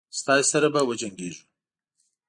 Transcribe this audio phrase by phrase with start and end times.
[0.19, 1.41] ستاسي سره به وجنګیږو.